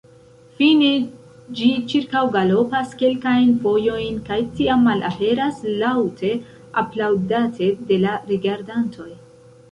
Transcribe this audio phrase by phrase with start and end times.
[0.59, 0.87] Fine
[1.57, 6.31] ĝi ĉirkaŭgalopas kelkajn fojojn kaj tiam malaperas, laŭte
[6.83, 9.09] aplaŭdate de la rigardantoj.